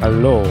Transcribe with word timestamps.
Hallo, 0.00 0.44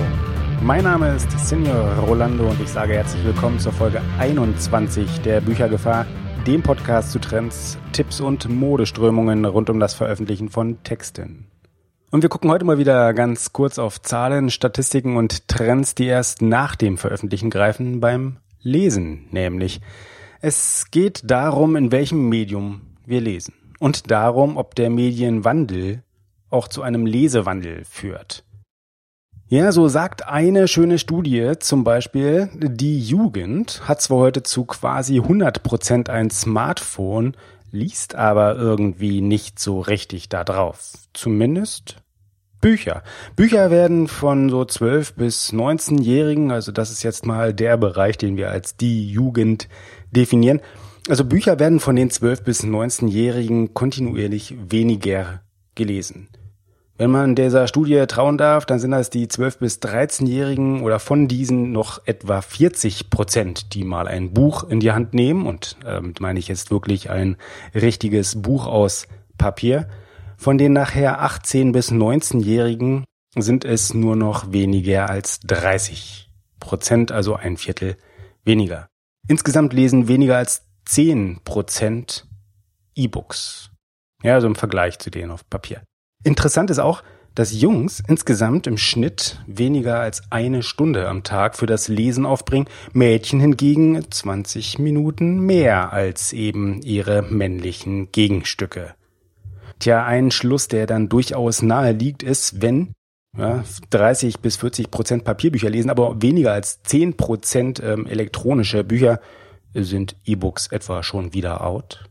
mein 0.61 0.83
Name 0.83 1.15
ist 1.15 1.31
Senior 1.39 1.93
Rolando 1.99 2.49
und 2.49 2.59
ich 2.59 2.67
sage 2.67 2.95
herzlich 2.95 3.23
willkommen 3.23 3.59
zur 3.59 3.71
Folge 3.71 4.01
21 4.19 5.21
der 5.21 5.39
Büchergefahr, 5.39 6.05
dem 6.45 6.61
Podcast 6.61 7.13
zu 7.13 7.19
Trends, 7.19 7.77
Tipps 7.93 8.19
und 8.19 8.49
Modeströmungen 8.49 9.45
rund 9.45 9.69
um 9.69 9.79
das 9.79 9.93
Veröffentlichen 9.93 10.49
von 10.49 10.83
Texten. 10.83 11.47
Und 12.11 12.23
wir 12.23 12.29
gucken 12.29 12.51
heute 12.51 12.65
mal 12.65 12.77
wieder 12.77 13.13
ganz 13.13 13.53
kurz 13.53 13.79
auf 13.79 14.01
Zahlen, 14.01 14.49
Statistiken 14.49 15.15
und 15.15 15.47
Trends, 15.47 15.95
die 15.95 16.07
erst 16.07 16.41
nach 16.41 16.75
dem 16.75 16.97
Veröffentlichen 16.97 17.49
greifen 17.49 18.01
beim 18.01 18.39
Lesen, 18.61 19.27
nämlich. 19.31 19.79
Es 20.41 20.91
geht 20.91 21.21
darum, 21.23 21.77
in 21.77 21.93
welchem 21.93 22.27
Medium 22.27 22.81
wir 23.05 23.21
lesen 23.21 23.53
und 23.79 24.11
darum, 24.11 24.57
ob 24.57 24.75
der 24.75 24.89
Medienwandel 24.89 26.03
auch 26.49 26.67
zu 26.67 26.81
einem 26.81 27.05
Lesewandel 27.05 27.85
führt. 27.85 28.43
Ja, 29.49 29.71
so 29.71 29.87
sagt 29.87 30.27
eine 30.27 30.67
schöne 30.67 30.99
Studie 30.99 31.53
zum 31.59 31.85
Beispiel, 31.85 32.49
die 32.53 32.99
Jugend 32.99 33.87
hat 33.87 34.01
zwar 34.01 34.17
heute 34.17 34.43
zu 34.43 34.65
quasi 34.65 35.21
100 35.21 35.63
Prozent 35.63 36.09
ein 36.09 36.29
Smartphone, 36.29 37.33
liest 37.71 38.15
aber 38.15 38.57
irgendwie 38.57 39.21
nicht 39.21 39.57
so 39.57 39.79
richtig 39.79 40.27
da 40.27 40.43
drauf. 40.43 40.95
Zumindest 41.13 41.95
Bücher. 42.59 43.03
Bücher 43.37 43.71
werden 43.71 44.09
von 44.09 44.49
so 44.49 44.65
12 44.65 45.13
bis 45.13 45.53
19-Jährigen, 45.53 46.51
also 46.51 46.73
das 46.73 46.91
ist 46.91 47.03
jetzt 47.03 47.25
mal 47.25 47.53
der 47.53 47.77
Bereich, 47.77 48.17
den 48.17 48.35
wir 48.35 48.51
als 48.51 48.75
die 48.75 49.09
Jugend 49.09 49.69
definieren. 50.11 50.59
Also 51.07 51.23
Bücher 51.23 51.57
werden 51.57 51.79
von 51.79 51.95
den 51.95 52.09
12 52.09 52.43
bis 52.43 52.65
19-Jährigen 52.65 53.73
kontinuierlich 53.73 54.55
weniger 54.69 55.39
gelesen. 55.73 56.27
Wenn 56.99 57.11
man 57.11 57.35
dieser 57.35 57.67
Studie 57.67 58.03
trauen 58.07 58.39
darf, 58.39 58.65
dann 58.65 58.79
sind 58.79 58.89
das 58.89 59.11
die 59.11 59.27
12 59.27 59.59
bis 59.59 59.79
13-Jährigen 59.79 60.81
oder 60.81 60.99
von 60.99 61.27
diesen 61.27 61.71
noch 61.71 62.01
etwa 62.07 62.41
40 62.41 63.11
Prozent, 63.11 63.75
die 63.75 63.83
mal 63.83 64.07
ein 64.07 64.33
Buch 64.33 64.67
in 64.67 64.79
die 64.79 64.91
Hand 64.91 65.13
nehmen. 65.13 65.45
Und 65.45 65.77
damit 65.83 66.19
meine 66.21 66.39
ich 66.39 66.47
jetzt 66.47 66.71
wirklich 66.71 67.11
ein 67.11 67.37
richtiges 67.75 68.41
Buch 68.41 68.65
aus 68.65 69.07
Papier. 69.37 69.87
Von 70.37 70.57
den 70.57 70.73
nachher 70.73 71.21
18 71.21 71.71
bis 71.71 71.91
19-Jährigen 71.91 73.05
sind 73.35 73.63
es 73.63 73.93
nur 73.93 74.15
noch 74.15 74.51
weniger 74.51 75.07
als 75.07 75.39
30 75.41 76.31
Prozent, 76.59 77.11
also 77.11 77.35
ein 77.35 77.57
Viertel 77.57 77.95
weniger. 78.43 78.87
Insgesamt 79.27 79.73
lesen 79.73 80.07
weniger 80.07 80.37
als 80.37 80.65
10 80.85 81.41
Prozent 81.43 82.27
E-Books. 82.95 83.69
Ja, 84.23 84.33
also 84.33 84.47
im 84.47 84.55
Vergleich 84.55 84.97
zu 84.97 85.11
denen 85.11 85.29
auf 85.29 85.47
Papier. 85.47 85.83
Interessant 86.27 86.69
ist 86.69 86.79
auch, 86.79 87.03
dass 87.35 87.53
Jungs 87.53 88.03
insgesamt 88.05 88.67
im 88.67 88.77
Schnitt 88.77 89.39
weniger 89.47 90.01
als 90.01 90.23
eine 90.29 90.61
Stunde 90.61 91.07
am 91.07 91.23
Tag 91.23 91.55
für 91.55 91.67
das 91.67 91.87
Lesen 91.87 92.25
aufbringen, 92.25 92.67
Mädchen 92.91 93.39
hingegen 93.39 94.11
20 94.11 94.77
Minuten 94.77 95.39
mehr 95.39 95.93
als 95.93 96.33
eben 96.33 96.81
ihre 96.81 97.21
männlichen 97.21 98.11
Gegenstücke. 98.11 98.93
Tja, 99.79 100.03
ein 100.05 100.29
Schluss, 100.29 100.67
der 100.67 100.85
dann 100.85 101.07
durchaus 101.07 101.61
nahe 101.61 101.93
liegt, 101.93 102.23
ist, 102.23 102.61
wenn 102.61 102.91
ja, 103.37 103.63
30 103.91 104.41
bis 104.41 104.57
40 104.57 104.91
Prozent 104.91 105.23
Papierbücher 105.23 105.69
lesen, 105.69 105.89
aber 105.89 106.21
weniger 106.21 106.51
als 106.51 106.83
10 106.83 107.15
Prozent 107.15 107.81
ähm, 107.81 108.05
elektronische 108.05 108.83
Bücher, 108.83 109.21
sind 109.73 110.17
E-Books 110.25 110.67
etwa 110.67 111.03
schon 111.03 111.33
wieder 111.33 111.63
out? 111.65 112.03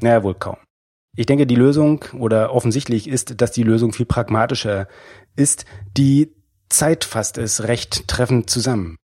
Naja, 0.00 0.22
wohl 0.22 0.34
kaum. 0.34 0.56
Ich 1.16 1.26
denke, 1.26 1.46
die 1.46 1.56
Lösung 1.56 2.04
oder 2.18 2.54
offensichtlich 2.54 3.08
ist, 3.08 3.40
dass 3.40 3.52
die 3.52 3.62
Lösung 3.62 3.92
viel 3.92 4.06
pragmatischer 4.06 4.86
ist. 5.36 5.64
Die 5.96 6.32
Zeit 6.68 7.04
fasst 7.04 7.36
es 7.36 7.64
recht 7.64 8.06
treffend 8.06 8.48
zusammen 8.48 8.96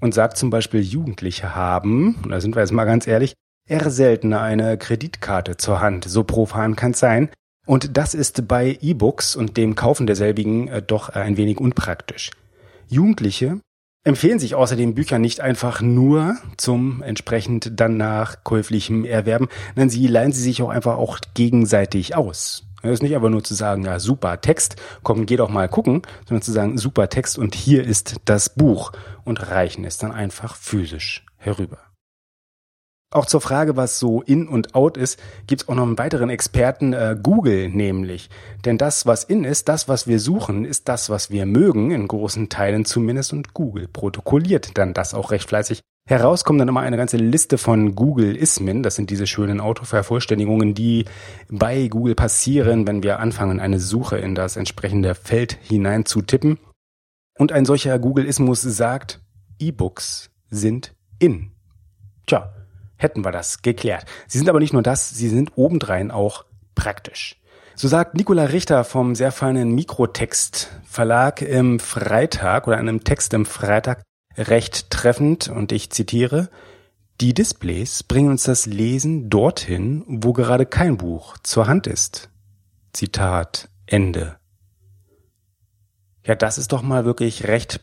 und 0.00 0.14
sagt 0.14 0.36
zum 0.36 0.50
Beispiel, 0.50 0.80
Jugendliche 0.80 1.54
haben, 1.54 2.16
da 2.28 2.40
sind 2.40 2.54
wir 2.54 2.60
jetzt 2.60 2.72
mal 2.72 2.84
ganz 2.84 3.06
ehrlich, 3.06 3.34
eher 3.68 3.90
seltener 3.90 4.40
eine 4.40 4.78
Kreditkarte 4.78 5.56
zur 5.56 5.80
Hand. 5.80 6.04
So 6.04 6.24
profan 6.24 6.76
kann 6.76 6.92
es 6.92 7.00
sein. 7.00 7.30
Und 7.66 7.96
das 7.96 8.14
ist 8.14 8.48
bei 8.48 8.78
E-Books 8.80 9.36
und 9.36 9.56
dem 9.56 9.74
Kaufen 9.74 10.06
derselbigen 10.06 10.68
äh, 10.68 10.82
doch 10.82 11.10
ein 11.10 11.36
wenig 11.36 11.58
unpraktisch. 11.58 12.30
Jugendliche 12.88 13.60
empfehlen 14.04 14.38
sich 14.38 14.54
außerdem 14.54 14.94
Bücher 14.94 15.18
nicht 15.18 15.40
einfach 15.40 15.80
nur 15.80 16.36
zum 16.56 17.02
entsprechend 17.02 17.78
dann 17.78 17.96
nach 17.96 18.44
käuflichem 18.44 19.04
Erwerben, 19.04 19.48
denn 19.76 19.90
sie 19.90 20.06
leihen 20.06 20.32
sie 20.32 20.42
sich 20.42 20.62
auch 20.62 20.70
einfach 20.70 20.96
auch 20.96 21.18
gegenseitig 21.34 22.16
aus. 22.16 22.64
Es 22.82 22.92
ist 22.92 23.02
nicht 23.02 23.14
einfach 23.14 23.28
nur 23.28 23.44
zu 23.44 23.54
sagen, 23.54 23.84
ja, 23.84 23.98
super 23.98 24.40
Text, 24.40 24.76
komm, 25.02 25.26
geh 25.26 25.36
doch 25.36 25.50
mal 25.50 25.68
gucken, 25.68 26.00
sondern 26.26 26.42
zu 26.42 26.52
sagen, 26.52 26.78
super 26.78 27.10
Text 27.10 27.36
und 27.38 27.54
hier 27.54 27.84
ist 27.84 28.16
das 28.24 28.54
Buch 28.54 28.92
und 29.24 29.50
reichen 29.50 29.84
es 29.84 29.98
dann 29.98 30.12
einfach 30.12 30.56
physisch 30.56 31.26
herüber. 31.36 31.89
Auch 33.12 33.26
zur 33.26 33.40
Frage, 33.40 33.76
was 33.76 33.98
so 33.98 34.22
in 34.22 34.46
und 34.46 34.76
out 34.76 34.96
ist, 34.96 35.20
gibt 35.48 35.62
es 35.62 35.68
auch 35.68 35.74
noch 35.74 35.82
einen 35.82 35.98
weiteren 35.98 36.30
Experten, 36.30 36.92
äh, 36.92 37.16
Google 37.20 37.68
nämlich. 37.68 38.30
Denn 38.64 38.78
das, 38.78 39.04
was 39.04 39.24
in 39.24 39.42
ist, 39.42 39.68
das, 39.68 39.88
was 39.88 40.06
wir 40.06 40.20
suchen, 40.20 40.64
ist 40.64 40.88
das, 40.88 41.10
was 41.10 41.28
wir 41.28 41.44
mögen, 41.44 41.90
in 41.90 42.06
großen 42.06 42.48
Teilen 42.48 42.84
zumindest, 42.84 43.32
und 43.32 43.52
Google 43.52 43.88
protokolliert 43.88 44.78
dann 44.78 44.94
das 44.94 45.12
auch 45.12 45.32
recht 45.32 45.48
fleißig. 45.48 45.80
Heraus 46.08 46.44
kommt 46.44 46.60
dann 46.60 46.68
immer 46.68 46.82
eine 46.82 46.96
ganze 46.96 47.16
Liste 47.16 47.58
von 47.58 47.96
Google-Ismen, 47.96 48.84
das 48.84 48.94
sind 48.94 49.10
diese 49.10 49.26
schönen 49.26 49.60
Autovervollständigungen, 49.60 50.74
die 50.74 51.04
bei 51.48 51.88
Google 51.88 52.14
passieren, 52.14 52.86
wenn 52.86 53.02
wir 53.02 53.18
anfangen, 53.18 53.58
eine 53.58 53.80
Suche 53.80 54.18
in 54.18 54.36
das 54.36 54.56
entsprechende 54.56 55.16
Feld 55.16 55.58
hinein 55.62 56.06
zu 56.06 56.22
tippen. 56.22 56.60
Und 57.36 57.50
ein 57.50 57.64
solcher 57.64 57.98
Google-Ismus 57.98 58.62
sagt, 58.62 59.20
E-Books 59.58 60.30
sind 60.48 60.94
in. 61.18 61.50
Tja, 62.26 62.52
hätten 63.00 63.24
wir 63.24 63.32
das 63.32 63.62
geklärt. 63.62 64.04
Sie 64.28 64.38
sind 64.38 64.48
aber 64.48 64.60
nicht 64.60 64.72
nur 64.72 64.82
das, 64.82 65.10
sie 65.10 65.28
sind 65.28 65.52
obendrein 65.56 66.10
auch 66.10 66.44
praktisch. 66.74 67.40
So 67.74 67.88
sagt 67.88 68.14
Nicola 68.14 68.44
Richter 68.44 68.84
vom 68.84 69.14
sehr 69.14 69.32
feinen 69.32 69.74
Mikrotext 69.74 70.68
Verlag 70.84 71.40
im 71.40 71.80
Freitag 71.80 72.66
oder 72.66 72.76
einem 72.76 73.04
Text 73.04 73.32
im 73.32 73.46
Freitag 73.46 74.02
recht 74.36 74.90
treffend 74.90 75.48
und 75.48 75.72
ich 75.72 75.90
zitiere, 75.90 76.50
die 77.20 77.34
Displays 77.34 78.02
bringen 78.02 78.30
uns 78.30 78.44
das 78.44 78.66
Lesen 78.66 79.30
dorthin, 79.30 80.04
wo 80.06 80.32
gerade 80.32 80.66
kein 80.66 80.96
Buch 80.96 81.38
zur 81.42 81.66
Hand 81.66 81.86
ist. 81.86 82.28
Zitat 82.92 83.68
Ende. 83.86 84.36
Ja, 86.24 86.34
das 86.34 86.58
ist 86.58 86.72
doch 86.72 86.82
mal 86.82 87.04
wirklich 87.04 87.46
recht 87.46 87.80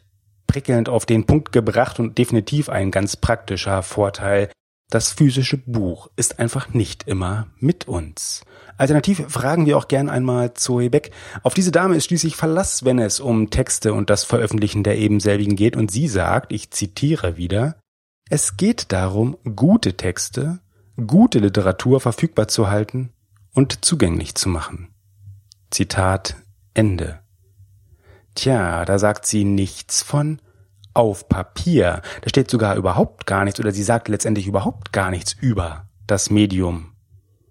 prickelnd 0.47 0.89
auf 0.89 1.05
den 1.05 1.25
Punkt 1.25 1.51
gebracht 1.51 1.99
und 1.99 2.17
definitiv 2.17 2.69
ein 2.69 2.91
ganz 2.91 3.15
praktischer 3.15 3.83
Vorteil 3.83 4.49
das 4.89 5.11
physische 5.11 5.57
Buch 5.57 6.09
ist 6.15 6.39
einfach 6.39 6.73
nicht 6.73 7.03
immer 7.07 7.47
mit 7.59 7.87
uns. 7.87 8.43
Alternativ 8.77 9.25
fragen 9.27 9.65
wir 9.65 9.77
auch 9.77 9.87
gern 9.87 10.09
einmal 10.09 10.53
Zoe 10.53 10.89
Beck. 10.89 11.11
Auf 11.43 11.53
diese 11.53 11.71
Dame 11.71 11.95
ist 11.95 12.05
schließlich 12.05 12.35
Verlass, 12.35 12.85
wenn 12.85 12.99
es 12.99 13.19
um 13.19 13.49
Texte 13.49 13.93
und 13.93 14.09
das 14.09 14.23
Veröffentlichen 14.23 14.83
der 14.83 14.97
ebenselbigen 14.97 15.55
geht. 15.55 15.75
Und 15.75 15.91
sie 15.91 16.07
sagt, 16.07 16.53
ich 16.53 16.71
zitiere 16.71 17.35
wieder, 17.37 17.79
es 18.29 18.55
geht 18.55 18.91
darum, 18.91 19.37
gute 19.55 19.97
Texte, 19.97 20.59
gute 21.05 21.39
Literatur 21.39 21.99
verfügbar 21.99 22.47
zu 22.47 22.69
halten 22.69 23.11
und 23.53 23.83
zugänglich 23.83 24.35
zu 24.35 24.47
machen. 24.47 24.89
Zitat 25.69 26.35
Ende. 26.73 27.19
Tja, 28.35 28.85
da 28.85 28.99
sagt 28.99 29.25
sie 29.25 29.43
nichts 29.43 30.01
von 30.01 30.39
auf 30.97 31.29
Papier. 31.29 32.01
Da 32.21 32.29
steht 32.29 32.49
sogar 32.49 32.75
überhaupt 32.75 33.27
gar 33.27 33.45
nichts 33.45 33.59
oder 33.59 33.71
sie 33.71 33.83
sagt 33.83 34.07
letztendlich 34.07 34.47
überhaupt 34.47 34.91
gar 34.91 35.11
nichts 35.11 35.35
über 35.39 35.85
das 36.07 36.29
Medium. 36.29 36.93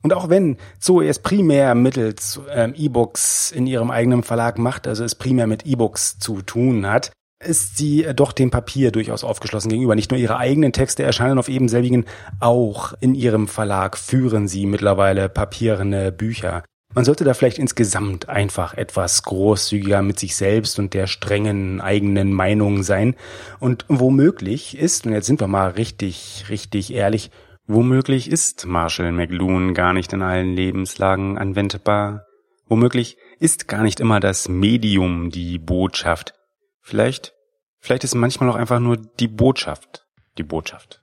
Und 0.02 0.12
auch 0.12 0.28
wenn 0.28 0.56
Zoe 0.78 1.08
es 1.08 1.20
primär 1.20 1.75
mittels 1.75 2.40
ähm, 2.50 2.75
E-Books 2.76 3.50
in 3.50 3.66
ihrem 3.66 3.90
eigenen 3.90 4.22
Verlag 4.22 4.58
macht, 4.58 4.87
also 4.87 5.04
es 5.04 5.14
primär 5.14 5.46
mit 5.46 5.64
E-Books 5.64 6.19
zu 6.19 6.43
tun 6.43 6.87
hat, 6.87 7.12
ist 7.44 7.76
sie 7.76 8.06
doch 8.14 8.32
dem 8.32 8.50
Papier 8.50 8.90
durchaus 8.90 9.25
aufgeschlossen 9.25 9.69
gegenüber. 9.69 9.94
Nicht 9.94 10.10
nur 10.10 10.19
ihre 10.19 10.38
eigenen 10.38 10.72
Texte 10.72 11.02
erscheinen 11.02 11.38
auf 11.38 11.49
ebenselbigen, 11.49 12.04
auch 12.40 12.94
in 13.00 13.14
ihrem 13.14 13.46
Verlag 13.46 13.96
führen 13.96 14.49
sie 14.49 14.66
mittlerweile 14.66 15.28
papierende 15.28 16.12
Bücher. 16.12 16.62
Man 16.96 17.04
sollte 17.04 17.25
da 17.25 17.34
vielleicht 17.34 17.58
insgesamt 17.58 18.31
einfach 18.31 18.72
etwas 18.72 19.22
großzügiger 19.22 20.00
mit 20.00 20.19
sich 20.19 20.34
selbst 20.34 20.78
und 20.78 20.94
der 20.94 21.06
strengen 21.06 21.82
eigenen 21.82 22.32
Meinung 22.32 22.82
sein. 22.82 23.16
Und 23.60 23.84
womöglich 23.88 24.78
ist, 24.78 25.04
und 25.04 25.12
jetzt 25.12 25.26
sind 25.26 25.38
wir 25.38 25.46
mal 25.46 25.72
richtig, 25.72 26.46
richtig 26.48 26.94
ehrlich, 26.94 27.31
womöglich 27.66 28.31
ist 28.31 28.64
Marshall 28.64 29.12
McLuhan 29.12 29.75
gar 29.75 29.93
nicht 29.93 30.14
in 30.14 30.22
allen 30.22 30.54
Lebenslagen 30.54 31.37
anwendbar. 31.37 32.25
Womöglich 32.66 33.19
ist 33.40 33.69
gar 33.69 33.82
nicht 33.82 34.00
immer 34.00 34.19
das 34.19 34.49
Medium 34.49 35.28
die 35.28 35.58
Botschaft. 35.58 36.32
Vielleicht, 36.81 37.34
vielleicht 37.78 38.04
ist 38.04 38.14
manchmal 38.14 38.49
auch 38.49 38.56
einfach 38.56 38.81
nur 38.81 38.96
die 38.96 39.28
Botschaft 39.28 40.06
die 40.38 40.44
Botschaft. 40.44 41.02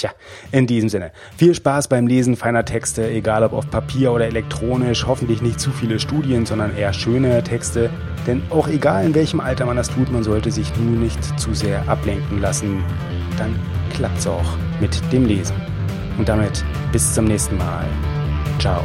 Tja, 0.00 0.12
in 0.50 0.66
diesem 0.66 0.88
Sinne, 0.88 1.12
viel 1.36 1.54
Spaß 1.54 1.88
beim 1.88 2.06
Lesen 2.06 2.34
feiner 2.34 2.64
Texte, 2.64 3.06
egal 3.10 3.44
ob 3.44 3.52
auf 3.52 3.70
Papier 3.70 4.12
oder 4.12 4.24
elektronisch, 4.24 5.06
hoffentlich 5.06 5.42
nicht 5.42 5.60
zu 5.60 5.70
viele 5.72 6.00
Studien, 6.00 6.46
sondern 6.46 6.74
eher 6.74 6.94
schöne 6.94 7.44
Texte. 7.44 7.90
Denn 8.26 8.40
auch 8.48 8.66
egal 8.68 9.04
in 9.04 9.14
welchem 9.14 9.40
Alter 9.40 9.66
man 9.66 9.76
das 9.76 9.90
tut, 9.90 10.10
man 10.10 10.22
sollte 10.22 10.50
sich 10.50 10.74
nur 10.76 10.96
nicht 10.98 11.38
zu 11.38 11.52
sehr 11.52 11.86
ablenken 11.86 12.40
lassen. 12.40 12.82
Dann 13.36 13.54
klappt 13.94 14.20
es 14.20 14.26
auch 14.26 14.56
mit 14.80 14.98
dem 15.12 15.26
Lesen. 15.26 15.56
Und 16.16 16.30
damit 16.30 16.64
bis 16.92 17.12
zum 17.12 17.26
nächsten 17.26 17.58
Mal. 17.58 17.84
Ciao. 18.58 18.82